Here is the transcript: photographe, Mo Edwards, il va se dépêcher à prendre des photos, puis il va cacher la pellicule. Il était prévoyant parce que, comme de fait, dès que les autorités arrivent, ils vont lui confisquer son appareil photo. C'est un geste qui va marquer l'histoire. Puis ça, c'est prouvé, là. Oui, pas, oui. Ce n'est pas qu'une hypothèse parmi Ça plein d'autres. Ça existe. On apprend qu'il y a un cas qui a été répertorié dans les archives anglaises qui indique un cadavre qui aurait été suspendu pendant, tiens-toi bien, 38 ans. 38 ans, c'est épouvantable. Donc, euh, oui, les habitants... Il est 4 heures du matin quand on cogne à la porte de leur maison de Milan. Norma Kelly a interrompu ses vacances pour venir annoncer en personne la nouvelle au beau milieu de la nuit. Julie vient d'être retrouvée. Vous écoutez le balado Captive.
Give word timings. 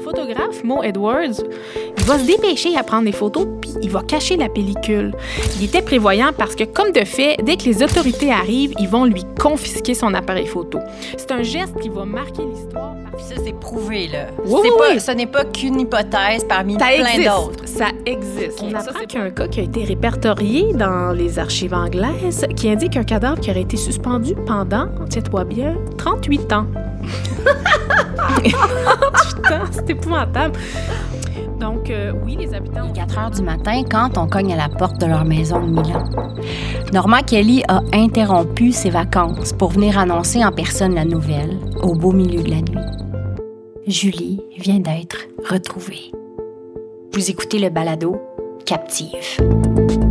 photographe, 0.00 0.64
Mo 0.64 0.82
Edwards, 0.82 1.42
il 1.96 2.04
va 2.04 2.18
se 2.18 2.24
dépêcher 2.24 2.76
à 2.76 2.82
prendre 2.82 3.04
des 3.04 3.12
photos, 3.12 3.46
puis 3.60 3.70
il 3.82 3.90
va 3.90 4.02
cacher 4.02 4.36
la 4.36 4.48
pellicule. 4.48 5.14
Il 5.58 5.64
était 5.64 5.82
prévoyant 5.82 6.30
parce 6.36 6.54
que, 6.54 6.64
comme 6.64 6.92
de 6.92 7.04
fait, 7.04 7.36
dès 7.42 7.56
que 7.56 7.64
les 7.64 7.82
autorités 7.82 8.32
arrivent, 8.32 8.74
ils 8.78 8.88
vont 8.88 9.04
lui 9.04 9.24
confisquer 9.38 9.94
son 9.94 10.14
appareil 10.14 10.46
photo. 10.46 10.78
C'est 11.16 11.30
un 11.30 11.42
geste 11.42 11.78
qui 11.80 11.88
va 11.88 12.04
marquer 12.04 12.42
l'histoire. 12.42 12.94
Puis 13.16 13.24
ça, 13.24 13.34
c'est 13.44 13.58
prouvé, 13.58 14.08
là. 14.08 14.26
Oui, 14.44 14.68
pas, 14.78 14.92
oui. 14.92 15.00
Ce 15.00 15.10
n'est 15.12 15.26
pas 15.26 15.44
qu'une 15.44 15.80
hypothèse 15.80 16.44
parmi 16.48 16.74
Ça 16.74 16.86
plein 16.86 17.18
d'autres. 17.18 17.66
Ça 17.66 17.88
existe. 18.06 18.62
On 18.62 18.74
apprend 18.74 19.04
qu'il 19.06 19.18
y 19.18 19.22
a 19.22 19.26
un 19.26 19.30
cas 19.30 19.48
qui 19.48 19.60
a 19.60 19.64
été 19.64 19.84
répertorié 19.84 20.72
dans 20.72 21.12
les 21.12 21.38
archives 21.38 21.74
anglaises 21.74 22.46
qui 22.56 22.70
indique 22.70 22.96
un 22.96 23.04
cadavre 23.04 23.40
qui 23.40 23.50
aurait 23.50 23.62
été 23.62 23.76
suspendu 23.76 24.34
pendant, 24.46 24.86
tiens-toi 25.08 25.44
bien, 25.44 25.74
38 25.98 26.52
ans. 26.52 26.66
38 29.94 30.36
ans, 30.36 30.54
c'est 30.54 30.56
épouvantable. 30.56 30.58
Donc, 31.58 31.90
euh, 31.90 32.12
oui, 32.24 32.36
les 32.36 32.54
habitants... 32.54 32.84
Il 32.84 32.90
est 32.90 33.06
4 33.06 33.18
heures 33.18 33.30
du 33.30 33.42
matin 33.42 33.82
quand 33.88 34.16
on 34.16 34.26
cogne 34.26 34.52
à 34.52 34.56
la 34.56 34.68
porte 34.68 34.98
de 35.00 35.06
leur 35.06 35.24
maison 35.24 35.60
de 35.60 35.70
Milan. 35.70 36.04
Norma 36.92 37.22
Kelly 37.22 37.62
a 37.68 37.82
interrompu 37.92 38.72
ses 38.72 38.90
vacances 38.90 39.52
pour 39.52 39.70
venir 39.70 39.98
annoncer 39.98 40.44
en 40.44 40.52
personne 40.52 40.94
la 40.94 41.04
nouvelle 41.04 41.58
au 41.82 41.94
beau 41.94 42.12
milieu 42.12 42.42
de 42.42 42.50
la 42.50 42.62
nuit. 42.62 42.86
Julie 43.86 44.40
vient 44.58 44.80
d'être 44.80 45.26
retrouvée. 45.48 46.12
Vous 47.12 47.30
écoutez 47.30 47.58
le 47.58 47.70
balado 47.70 48.16
Captive. 48.64 50.09